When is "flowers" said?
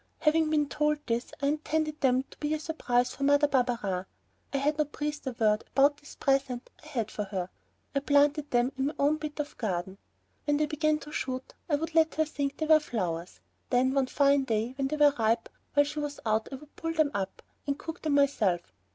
12.79-13.41